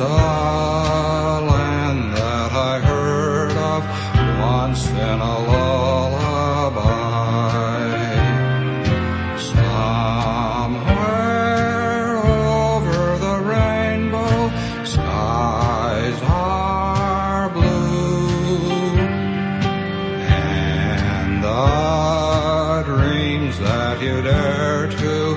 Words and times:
A 0.00 0.04
land 1.50 2.14
that 2.14 2.52
I 2.52 2.78
heard 2.78 3.50
of 3.50 3.82
once 4.38 4.86
in 4.90 4.96
a 4.96 5.38
lullaby. 5.50 6.78
Somewhere 10.78 12.16
over 12.16 13.18
the 13.18 13.40
rainbow, 13.40 14.52
skies 14.84 16.22
are 16.22 17.48
blue, 17.50 18.98
and 20.28 21.42
the 21.42 22.82
dreams 22.86 23.58
that 23.58 24.00
you 24.00 24.22
dare 24.22 24.86
to 24.86 25.36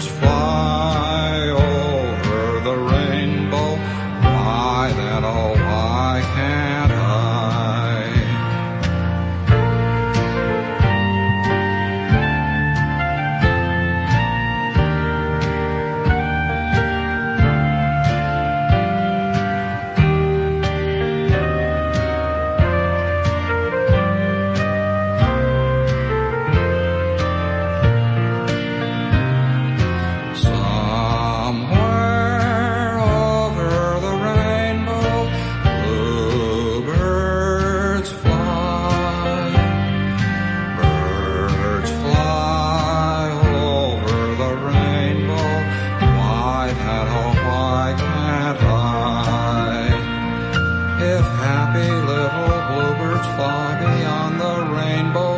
Birds 0.00 0.18
fly 0.18 1.48
over 1.50 2.60
the 2.60 2.74
rainbow. 2.74 3.76
Why 4.22 4.90
why 5.52 6.22
can't 6.34 6.64
I? 6.64 6.69
Somewhere 6.69 6.69
Why 46.70 46.76
oh, 46.76 47.32
why 47.46 47.94
can't 47.98 48.62
I? 48.62 49.90
If 51.02 51.26
happy 51.44 51.90
little 52.10 52.60
bluebirds 52.68 53.26
fly 53.34 53.68
beyond 53.80 54.32
the 54.40 54.56
rainbow, 54.78 55.36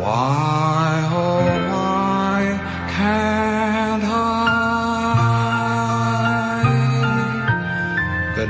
why, 0.00 0.88
oh, 1.12 1.44
why 1.70 2.40
can't 2.96 4.04
I? 4.04 4.44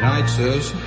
Night, 0.05 0.29
Susan. 0.29 0.79